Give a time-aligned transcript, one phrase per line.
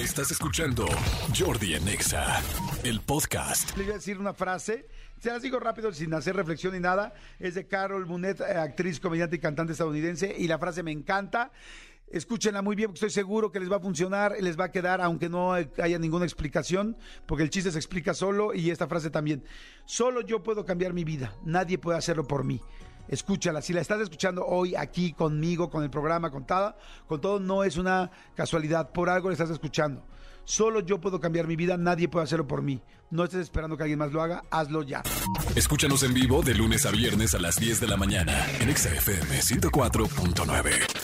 [0.00, 0.86] Estás escuchando
[1.38, 2.40] Jordi Anexa,
[2.84, 3.76] el podcast.
[3.76, 4.88] Le voy a decir una frase,
[5.20, 7.12] se las digo rápido sin hacer reflexión ni nada.
[7.38, 10.34] Es de Carol Munet, eh, actriz, comediante y cantante estadounidense.
[10.38, 11.52] Y la frase me encanta.
[12.08, 15.02] Escúchenla muy bien porque estoy seguro que les va a funcionar, les va a quedar,
[15.02, 16.96] aunque no haya ninguna explicación,
[17.26, 19.44] porque el chiste se explica solo y esta frase también.
[19.84, 22.62] Solo yo puedo cambiar mi vida, nadie puede hacerlo por mí.
[23.10, 26.76] Escúchala, si la estás escuchando hoy aquí conmigo, con el programa, con todo,
[27.08, 30.06] con todo, no es una casualidad, por algo la estás escuchando.
[30.44, 32.80] Solo yo puedo cambiar mi vida, nadie puede hacerlo por mí.
[33.10, 35.02] No estés esperando que alguien más lo haga, hazlo ya.
[35.56, 39.40] Escúchanos en vivo de lunes a viernes a las 10 de la mañana en XFM
[39.40, 40.99] 104.9.